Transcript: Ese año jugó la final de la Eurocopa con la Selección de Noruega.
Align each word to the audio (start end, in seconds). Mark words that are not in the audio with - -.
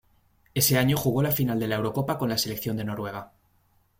Ese 0.55 0.79
año 0.79 0.97
jugó 0.97 1.21
la 1.21 1.29
final 1.31 1.59
de 1.59 1.67
la 1.67 1.75
Eurocopa 1.75 2.17
con 2.17 2.27
la 2.29 2.37
Selección 2.39 2.75
de 2.75 2.85
Noruega. 2.85 3.33